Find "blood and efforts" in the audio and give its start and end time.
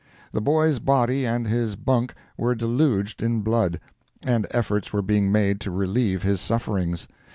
3.41-4.91